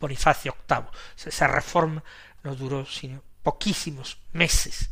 Bonifacio 0.00 0.56
VIII. 0.68 0.86
Esa 1.24 1.48
reforma 1.48 2.02
no 2.42 2.54
duró 2.54 2.84
sino 2.86 3.22
poquísimos 3.42 4.18
meses. 4.32 4.90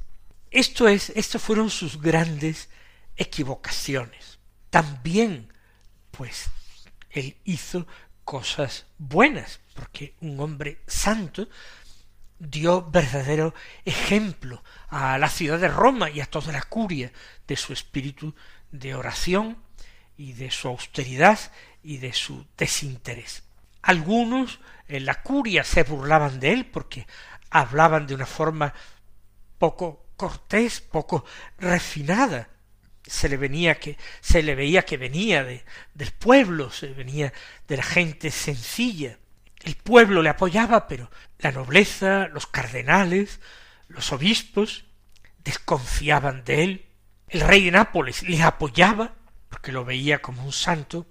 Esto 0.50 0.88
es, 0.88 1.11
estas 1.11 1.43
fueron 1.43 1.71
sus 1.71 2.00
grandes 2.00 2.69
equivocaciones. 3.17 4.38
También, 4.71 5.53
pues, 6.11 6.47
él 7.11 7.37
hizo 7.45 7.87
cosas 8.25 8.87
buenas, 8.99 9.61
porque 9.75 10.14
un 10.21 10.38
hombre 10.41 10.81
santo 10.87 11.49
dio 12.38 12.88
verdadero 12.91 13.55
ejemplo 13.85 14.62
a 14.88 15.19
la 15.19 15.29
ciudad 15.29 15.59
de 15.59 15.69
Roma 15.69 16.11
y 16.11 16.21
a 16.21 16.26
toda 16.26 16.53
la 16.53 16.62
curia 16.62 17.12
de 17.47 17.57
su 17.57 17.73
espíritu 17.73 18.35
de 18.71 18.95
oración 18.95 19.63
y 20.16 20.33
de 20.35 20.50
su 20.50 20.68
austeridad 20.68 21.38
y 21.83 21.99
de 21.99 22.12
su 22.12 22.47
desinterés. 22.56 23.44
Algunos 23.83 24.61
en 24.88 25.04
la 25.04 25.23
curia 25.23 25.64
se 25.64 25.83
burlaban 25.83 26.40
de 26.40 26.52
él 26.52 26.66
porque 26.66 27.06
hablaban 27.50 28.06
de 28.06 28.14
una 28.14 28.26
forma 28.26 28.73
poco 29.59 30.06
cortés, 30.16 30.80
poco 30.80 31.25
refinada. 31.59 32.49
Se 33.06 33.28
le 33.28 33.37
venía 33.37 33.78
que, 33.78 33.99
se 34.21 34.42
le 34.42 34.54
veía 34.54 34.85
que 34.85 34.97
venía 34.97 35.44
de, 35.44 35.64
del 35.92 36.11
pueblo, 36.12 36.71
se 36.71 36.88
venía 36.88 37.33
de 37.68 37.76
la 37.76 37.83
gente 37.83 38.30
sencilla. 38.30 39.18
El 39.62 39.76
pueblo 39.76 40.23
le 40.23 40.30
apoyaba, 40.30 40.88
pero 40.88 41.11
la 41.38 41.52
nobleza, 41.52 42.28
los 42.28 42.47
cardenales, 42.47 43.40
los 43.88 44.12
obispos 44.12 44.85
desconfiaban 45.38 46.44
de 46.44 46.64
él. 46.64 46.87
El 47.28 47.40
rey 47.40 47.64
de 47.64 47.71
Nápoles 47.71 48.23
le 48.23 48.42
apoyaba, 48.42 49.14
porque 49.55 49.71
lo 49.71 49.85
veía 49.85 50.21
como 50.21 50.45
un 50.45 50.53
santo, 50.53 51.07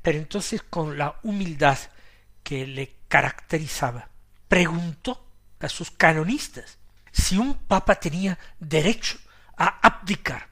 pero 0.00 0.18
entonces 0.18 0.62
con 0.62 0.96
la 0.96 1.18
humildad 1.24 1.76
que 2.44 2.64
le 2.64 2.94
caracterizaba, 3.08 4.08
preguntó 4.46 5.26
a 5.58 5.68
sus 5.68 5.90
canonistas 5.90 6.78
si 7.10 7.38
un 7.38 7.54
papa 7.54 7.96
tenía 7.96 8.38
derecho 8.60 9.18
a 9.56 9.80
abdicar. 9.84 10.46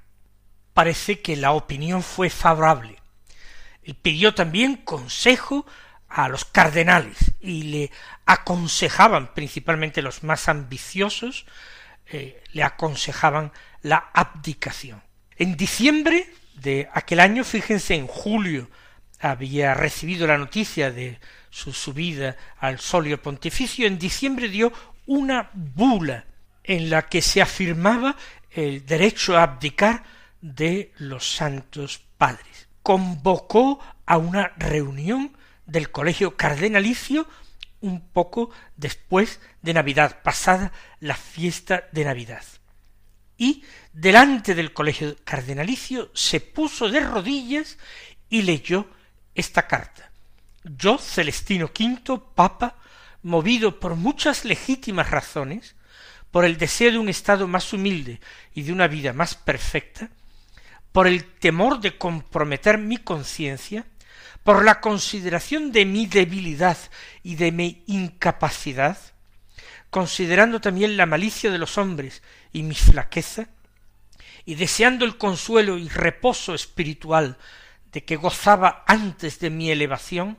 Parece 0.72 1.20
que 1.20 1.36
la 1.36 1.52
opinión 1.52 2.02
fue 2.02 2.30
favorable. 2.30 3.00
Él 3.84 3.94
pidió 3.94 4.34
también 4.34 4.78
consejo 4.78 5.66
a 6.08 6.28
los 6.28 6.44
cardenales 6.44 7.32
y 7.38 7.62
le 7.62 7.90
aconsejaban, 8.26 9.34
principalmente 9.34 10.02
los 10.02 10.24
más 10.24 10.48
ambiciosos, 10.48 11.46
eh, 12.06 12.42
le 12.50 12.64
aconsejaban 12.64 13.52
la 13.82 14.10
abdicación. 14.12 15.00
En 15.36 15.56
diciembre 15.56 16.28
de 16.54 16.88
aquel 16.92 17.20
año, 17.20 17.44
fíjense, 17.44 17.94
en 17.94 18.06
julio 18.06 18.70
había 19.20 19.74
recibido 19.74 20.26
la 20.26 20.38
noticia 20.38 20.90
de 20.90 21.18
su 21.50 21.72
subida 21.72 22.36
al 22.58 22.80
solio 22.80 23.22
pontificio, 23.22 23.86
en 23.86 23.98
diciembre 23.98 24.48
dio 24.48 24.72
una 25.06 25.50
bula 25.52 26.26
en 26.62 26.90
la 26.90 27.08
que 27.08 27.22
se 27.22 27.40
afirmaba 27.40 28.16
el 28.50 28.84
derecho 28.86 29.36
a 29.36 29.44
abdicar 29.44 30.02
de 30.40 30.92
los 30.98 31.34
santos 31.36 32.02
padres. 32.18 32.68
Convocó 32.82 33.80
a 34.06 34.18
una 34.18 34.52
reunión 34.56 35.36
del 35.66 35.90
colegio 35.90 36.36
cardenalicio 36.36 37.26
un 37.80 38.00
poco 38.00 38.50
después 38.76 39.40
de 39.62 39.74
Navidad, 39.74 40.22
pasada 40.22 40.72
la 41.00 41.14
fiesta 41.14 41.84
de 41.92 42.04
Navidad. 42.04 42.42
Y 43.44 43.62
delante 43.92 44.54
del 44.54 44.72
colegio 44.72 45.16
cardenalicio 45.22 46.10
se 46.14 46.40
puso 46.40 46.88
de 46.88 47.00
rodillas 47.00 47.76
y 48.30 48.40
leyó 48.40 48.88
esta 49.34 49.66
carta. 49.66 50.10
Yo, 50.62 50.96
Celestino 50.96 51.66
V, 51.78 52.22
Papa, 52.34 52.76
movido 53.22 53.78
por 53.78 53.96
muchas 53.96 54.46
legítimas 54.46 55.10
razones, 55.10 55.76
por 56.30 56.46
el 56.46 56.56
deseo 56.56 56.92
de 56.92 56.98
un 56.98 57.10
estado 57.10 57.46
más 57.46 57.70
humilde 57.74 58.18
y 58.54 58.62
de 58.62 58.72
una 58.72 58.88
vida 58.88 59.12
más 59.12 59.34
perfecta, 59.34 60.08
por 60.90 61.06
el 61.06 61.24
temor 61.34 61.82
de 61.82 61.98
comprometer 61.98 62.78
mi 62.78 62.96
conciencia, 62.96 63.84
por 64.42 64.64
la 64.64 64.80
consideración 64.80 65.70
de 65.70 65.84
mi 65.84 66.06
debilidad 66.06 66.78
y 67.22 67.34
de 67.34 67.52
mi 67.52 67.84
incapacidad, 67.88 68.96
considerando 69.94 70.60
también 70.60 70.96
la 70.96 71.06
malicia 71.06 71.52
de 71.52 71.58
los 71.58 71.78
hombres 71.78 72.20
y 72.52 72.64
mi 72.64 72.74
flaqueza, 72.74 73.46
y 74.44 74.56
deseando 74.56 75.04
el 75.04 75.16
consuelo 75.18 75.78
y 75.78 75.88
reposo 75.88 76.52
espiritual 76.52 77.38
de 77.92 78.02
que 78.02 78.16
gozaba 78.16 78.82
antes 78.88 79.38
de 79.38 79.50
mi 79.50 79.70
elevación, 79.70 80.36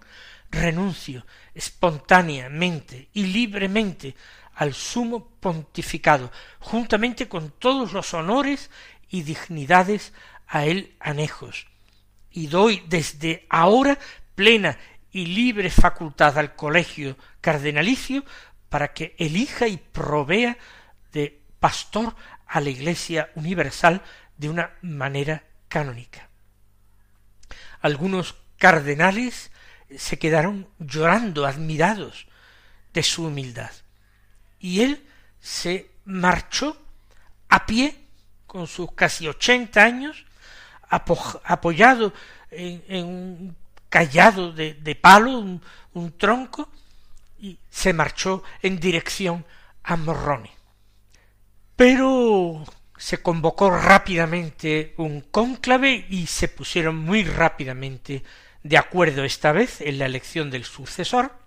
renuncio 0.52 1.26
espontáneamente 1.54 3.08
y 3.14 3.28
libremente 3.28 4.14
al 4.56 4.74
sumo 4.74 5.30
pontificado, 5.40 6.34
juntamente 6.60 7.30
con 7.30 7.52
todos 7.52 7.94
los 7.94 8.14
honores 8.14 8.70
y 9.10 9.24
dignidades 9.24 10.12
a 10.48 10.66
él 10.66 10.98
anejos, 11.00 11.66
y 12.30 12.48
doy 12.48 12.84
desde 12.90 13.46
ahora 13.50 13.98
plena 14.36 14.78
y 15.14 15.28
libre 15.28 15.70
facultad 15.70 16.38
al 16.38 16.58
colegio 16.58 17.16
cardenalicio 17.40 18.26
para 18.76 18.92
que 18.92 19.16
elija 19.18 19.70
y 19.70 19.78
provea 19.78 20.58
de 21.14 21.42
pastor 21.62 22.14
a 22.46 22.60
la 22.60 22.70
Iglesia 22.70 23.32
universal 23.36 24.02
de 24.36 24.50
una 24.50 24.72
manera 24.82 25.46
canónica. 25.70 26.28
Algunos 27.80 28.36
cardenales 28.58 29.50
se 29.98 30.20
quedaron 30.20 30.68
llorando, 30.78 31.46
admirados 31.46 32.28
de 32.92 33.02
su 33.02 33.28
humildad 33.28 33.72
y 34.60 34.82
él 34.82 35.08
se 35.40 35.90
marchó 36.04 36.76
a 37.48 37.66
pie 37.66 37.98
con 38.46 38.68
sus 38.68 38.92
casi 38.92 39.26
ochenta 39.26 39.86
años, 39.86 40.26
apoyado 40.90 42.12
en, 42.52 43.06
un 43.06 43.56
callado 43.88 44.52
de, 44.52 45.00
palo, 45.02 45.62
un, 45.94 46.18
tronco, 46.18 46.68
y 47.46 47.60
se 47.70 47.94
marchó 47.94 48.44
en 48.64 48.80
dirección 48.80 49.46
a 49.84 49.96
Morrone. 49.98 50.50
Pero 51.76 52.64
se 52.98 53.22
convocó 53.22 53.70
rápidamente 53.70 54.96
un 54.98 55.22
cónclave 55.22 56.08
y 56.10 56.26
se 56.26 56.48
pusieron 56.48 56.96
muy 56.96 57.24
rápidamente 57.24 58.24
de 58.64 58.78
acuerdo 58.80 59.24
esta 59.24 59.52
vez 59.52 59.80
en 59.82 60.00
la 60.00 60.08
elección 60.08 60.50
del 60.50 60.66
sucesor, 60.66 61.38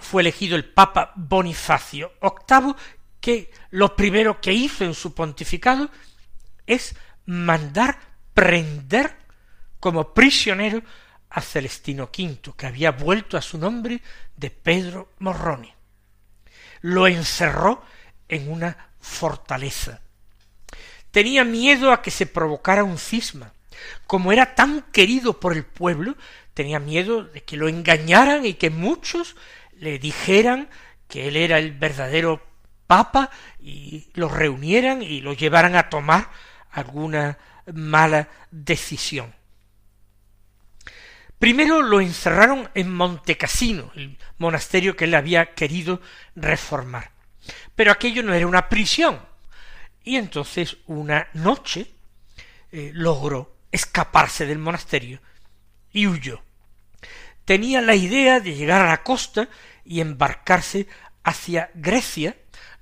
fue 0.00 0.22
elegido 0.22 0.56
el 0.56 0.64
Papa 0.64 1.12
Bonifacio 1.16 2.12
VIII, 2.22 2.74
que 3.20 3.50
lo 3.70 3.94
primero 3.94 4.40
que 4.40 4.54
hizo 4.54 4.84
en 4.84 4.94
su 4.94 5.14
pontificado 5.14 5.90
es 6.66 6.96
mandar 7.26 7.98
prender 8.32 9.16
como 9.80 10.14
prisionero 10.14 10.82
a 11.36 11.42
Celestino 11.42 12.04
V, 12.04 12.54
que 12.56 12.66
había 12.66 12.92
vuelto 12.92 13.36
a 13.36 13.42
su 13.42 13.58
nombre 13.58 14.00
de 14.38 14.50
Pedro 14.50 15.10
Morrone. 15.18 15.74
Lo 16.80 17.06
encerró 17.06 17.84
en 18.26 18.50
una 18.50 18.88
fortaleza. 18.98 20.00
Tenía 21.10 21.44
miedo 21.44 21.92
a 21.92 22.00
que 22.00 22.10
se 22.10 22.24
provocara 22.24 22.84
un 22.84 22.96
cisma. 22.96 23.52
Como 24.06 24.32
era 24.32 24.54
tan 24.54 24.80
querido 24.92 25.38
por 25.38 25.52
el 25.52 25.66
pueblo, 25.66 26.16
tenía 26.54 26.80
miedo 26.80 27.24
de 27.24 27.42
que 27.42 27.58
lo 27.58 27.68
engañaran 27.68 28.46
y 28.46 28.54
que 28.54 28.70
muchos 28.70 29.36
le 29.74 29.98
dijeran 29.98 30.70
que 31.06 31.28
él 31.28 31.36
era 31.36 31.58
el 31.58 31.72
verdadero 31.72 32.42
papa 32.86 33.30
y 33.60 34.08
lo 34.14 34.30
reunieran 34.30 35.02
y 35.02 35.20
lo 35.20 35.34
llevaran 35.34 35.76
a 35.76 35.90
tomar 35.90 36.30
alguna 36.70 37.36
mala 37.74 38.30
decisión. 38.50 39.35
Primero 41.38 41.82
lo 41.82 42.00
encerraron 42.00 42.70
en 42.74 42.92
Montecassino, 42.94 43.92
el 43.94 44.18
monasterio 44.38 44.96
que 44.96 45.04
él 45.04 45.14
había 45.14 45.54
querido 45.54 46.00
reformar. 46.34 47.12
Pero 47.74 47.92
aquello 47.92 48.22
no 48.22 48.34
era 48.34 48.46
una 48.46 48.68
prisión, 48.68 49.20
Y 50.02 50.16
entonces 50.16 50.76
una 50.86 51.26
noche 51.34 51.90
eh, 52.70 52.90
logró 52.94 53.56
escaparse 53.72 54.46
del 54.46 54.58
monasterio 54.58 55.20
y 55.92 56.06
huyó. 56.06 56.42
Tenía 57.44 57.80
la 57.80 57.94
idea 57.94 58.40
de 58.40 58.54
llegar 58.54 58.82
a 58.82 58.88
la 58.88 59.02
costa 59.02 59.48
y 59.84 60.00
embarcarse 60.00 60.86
hacia 61.24 61.70
Grecia, 61.74 62.36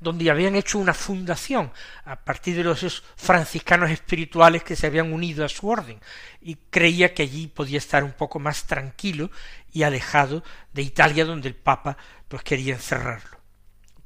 donde 0.04 0.30
habían 0.30 0.54
hecho 0.54 0.78
una 0.78 0.94
fundación 0.94 1.72
a 2.04 2.16
partir 2.24 2.56
de 2.56 2.62
los 2.62 3.02
franciscanos 3.16 3.90
espirituales 3.90 4.62
que 4.62 4.76
se 4.76 4.86
habían 4.86 5.12
unido 5.12 5.44
a 5.44 5.48
su 5.48 5.68
orden, 5.68 6.00
y 6.40 6.54
creía 6.70 7.12
que 7.14 7.24
allí 7.24 7.48
podía 7.48 7.78
estar 7.78 8.04
un 8.04 8.12
poco 8.12 8.38
más 8.38 8.64
tranquilo 8.64 9.30
y 9.72 9.82
alejado 9.82 10.44
de 10.72 10.82
Italia, 10.82 11.24
donde 11.24 11.48
el 11.48 11.56
Papa 11.56 11.96
pues 12.28 12.44
quería 12.44 12.74
encerrarlo. 12.74 13.38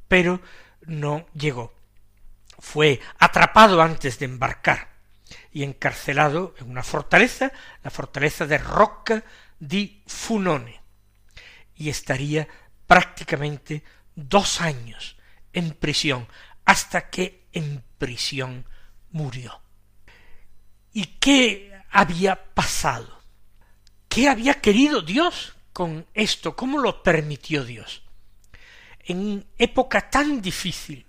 Pero 0.09 0.41
no 0.87 1.27
llegó. 1.35 1.75
Fue 2.59 3.01
atrapado 3.19 3.83
antes 3.83 4.19
de 4.19 4.25
embarcar 4.25 4.89
y 5.53 5.63
encarcelado 5.63 6.55
en 6.59 6.71
una 6.71 6.83
fortaleza, 6.83 7.53
la 7.83 7.91
fortaleza 7.91 8.47
de 8.47 8.57
Rocca 8.57 9.23
di 9.59 10.03
Funone, 10.07 10.81
y 11.75 11.91
estaría 11.91 12.49
prácticamente 12.87 13.85
dos 14.15 14.61
años 14.61 15.18
en 15.53 15.71
prisión, 15.73 16.29
hasta 16.65 17.11
que 17.11 17.47
en 17.53 17.83
prisión 17.99 18.67
murió. 19.11 19.61
¿Y 20.93 21.05
qué 21.21 21.73
había 21.91 22.53
pasado? 22.55 23.23
¿Qué 24.09 24.29
había 24.29 24.55
querido 24.55 25.03
Dios 25.03 25.55
con 25.73 26.07
esto? 26.15 26.57
¿Cómo 26.57 26.79
lo 26.79 27.03
permitió 27.03 27.65
Dios? 27.65 28.03
En 29.05 29.47
época 29.57 30.11
tan 30.11 30.43
difícil, 30.43 31.07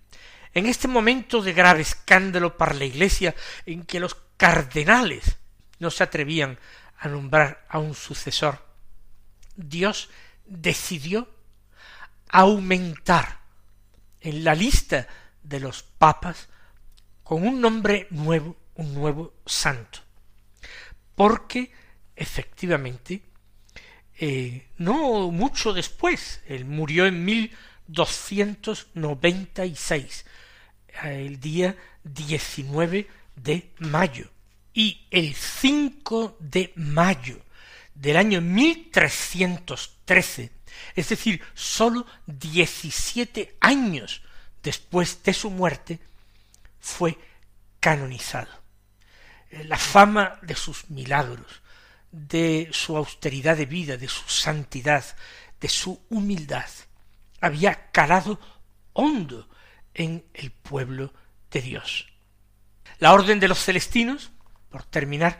en 0.53 0.65
este 0.65 0.87
momento 0.87 1.41
de 1.41 1.53
grave 1.53 1.81
escándalo 1.81 2.57
para 2.57 2.73
la 2.73 2.85
Iglesia, 2.85 3.35
en 3.65 3.83
que 3.83 3.99
los 3.99 4.15
cardenales 4.37 5.37
no 5.79 5.91
se 5.91 6.03
atrevían 6.03 6.57
a 6.97 7.07
nombrar 7.07 7.65
a 7.69 7.79
un 7.79 7.95
sucesor, 7.95 8.65
Dios 9.55 10.09
decidió 10.45 11.29
aumentar 12.29 13.38
en 14.21 14.43
la 14.43 14.55
lista 14.55 15.07
de 15.43 15.59
los 15.59 15.83
papas 15.83 16.47
con 17.23 17.47
un 17.47 17.61
nombre 17.61 18.07
nuevo, 18.09 18.57
un 18.75 18.93
nuevo 18.93 19.35
santo. 19.45 19.99
Porque 21.15 21.71
efectivamente, 22.15 23.21
eh, 24.19 24.67
no 24.77 25.31
mucho 25.31 25.73
después, 25.73 26.41
él 26.47 26.65
murió 26.65 27.05
en 27.05 27.23
1296, 27.25 30.25
el 31.03 31.39
día 31.39 31.77
19 32.03 33.07
de 33.35 33.71
mayo. 33.79 34.29
Y 34.73 35.07
el 35.11 35.33
5 35.33 36.37
de 36.39 36.73
mayo 36.75 37.41
del 37.95 38.17
año 38.17 38.41
1313, 38.41 40.51
es 40.95 41.09
decir, 41.09 41.41
sólo 41.53 42.05
diecisiete 42.25 43.57
años 43.59 44.21
después 44.63 45.23
de 45.23 45.33
su 45.33 45.49
muerte, 45.49 45.99
fue 46.79 47.17
canonizado. 47.79 48.51
Eh, 49.49 49.63
la 49.63 49.77
fama 49.77 50.39
de 50.41 50.55
sus 50.55 50.89
milagros, 50.89 51.61
de 52.11 52.69
su 52.71 52.97
austeridad 52.97 53.57
de 53.57 53.65
vida, 53.65 53.97
de 53.97 54.07
su 54.07 54.27
santidad, 54.27 55.03
de 55.59 55.69
su 55.69 56.01
humildad, 56.09 56.69
había 57.41 57.91
calado 57.91 58.39
hondo 58.93 59.47
en 59.93 60.25
el 60.33 60.51
pueblo 60.51 61.13
de 61.51 61.61
Dios. 61.61 62.07
La 62.99 63.13
orden 63.13 63.39
de 63.39 63.47
los 63.47 63.63
celestinos, 63.63 64.31
por 64.69 64.83
terminar, 64.83 65.39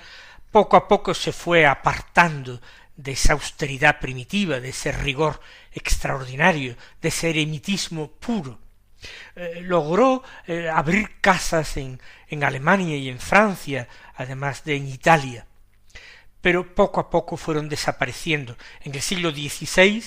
poco 0.52 0.78
a 0.78 0.88
poco 0.88 1.14
se 1.14 1.32
fue 1.32 1.66
apartando 1.66 2.62
de 3.00 3.14
esa 3.14 3.32
austeridad 3.32 4.00
primitiva, 4.00 4.60
de 4.60 4.70
ese 4.70 4.92
rigor 4.92 5.40
extraordinario, 5.72 6.76
de 7.02 7.08
ese 7.08 7.30
eremitismo 7.30 8.12
puro. 8.12 8.60
Eh, 9.38 9.62
logró 9.62 10.22
eh, 10.46 10.70
abrir 10.70 11.22
casas 11.22 11.78
en, 11.78 12.02
en 12.28 12.44
Alemania 12.44 12.98
y 12.98 13.08
en 13.08 13.20
Francia, 13.20 13.88
además 14.16 14.66
de 14.66 14.76
en 14.76 14.90
Italia, 14.90 15.46
pero 16.42 16.76
poco 16.76 17.00
a 17.00 17.10
poco 17.10 17.38
fueron 17.38 17.70
desapareciendo. 17.70 18.58
En 18.82 18.94
el 18.94 19.02
siglo 19.02 19.32
XVI 19.32 20.04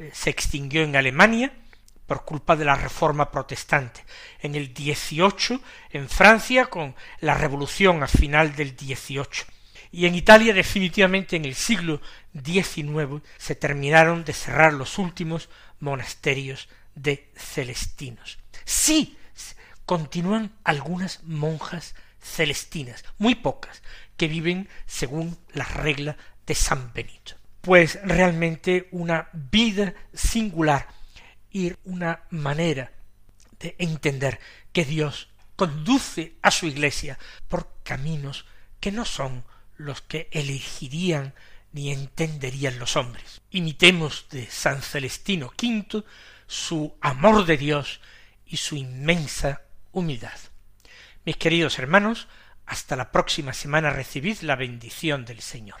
eh, 0.00 0.10
se 0.12 0.30
extinguió 0.30 0.82
en 0.82 0.96
Alemania 0.96 1.52
por 2.08 2.24
culpa 2.24 2.56
de 2.56 2.64
la 2.64 2.74
reforma 2.74 3.30
protestante. 3.30 4.04
En 4.40 4.56
el 4.56 4.74
XVIII 4.74 5.60
en 5.90 6.08
Francia 6.08 6.66
con 6.66 6.96
la 7.20 7.34
revolución 7.34 8.02
a 8.02 8.08
final 8.08 8.56
del 8.56 8.70
XVIII 8.70 9.51
y 9.92 10.06
en 10.06 10.14
Italia 10.14 10.54
definitivamente 10.54 11.36
en 11.36 11.44
el 11.44 11.54
siglo 11.54 12.00
XIX 12.32 13.22
se 13.36 13.54
terminaron 13.54 14.24
de 14.24 14.32
cerrar 14.32 14.72
los 14.72 14.98
últimos 14.98 15.50
monasterios 15.80 16.68
de 16.94 17.30
celestinos. 17.36 18.38
Sí, 18.64 19.18
continúan 19.84 20.52
algunas 20.64 21.22
monjas 21.24 21.94
celestinas, 22.20 23.04
muy 23.18 23.34
pocas, 23.34 23.82
que 24.16 24.28
viven 24.28 24.68
según 24.86 25.36
la 25.52 25.64
regla 25.64 26.16
de 26.46 26.54
San 26.54 26.92
Benito. 26.94 27.34
Pues 27.60 27.98
realmente 28.02 28.88
una 28.92 29.28
vida 29.32 29.94
singular 30.14 30.88
y 31.50 31.72
una 31.84 32.22
manera 32.30 32.92
de 33.60 33.76
entender 33.78 34.40
que 34.72 34.84
Dios 34.84 35.28
conduce 35.54 36.36
a 36.40 36.50
su 36.50 36.66
iglesia 36.66 37.18
por 37.48 37.68
caminos 37.84 38.46
que 38.80 38.90
no 38.90 39.04
son 39.04 39.44
los 39.76 40.00
que 40.02 40.28
elegirían 40.32 41.34
ni 41.72 41.92
entenderían 41.92 42.78
los 42.78 42.96
hombres. 42.96 43.40
Imitemos 43.50 44.26
de 44.30 44.46
San 44.46 44.82
Celestino 44.82 45.52
V 45.60 46.04
su 46.46 46.94
amor 47.00 47.46
de 47.46 47.56
Dios 47.56 48.00
y 48.46 48.58
su 48.58 48.76
inmensa 48.76 49.62
humildad. 49.92 50.38
Mis 51.24 51.36
queridos 51.36 51.78
hermanos, 51.78 52.28
hasta 52.66 52.96
la 52.96 53.10
próxima 53.10 53.52
semana 53.52 53.90
recibid 53.90 54.40
la 54.40 54.56
bendición 54.56 55.24
del 55.24 55.40
Señor. 55.40 55.80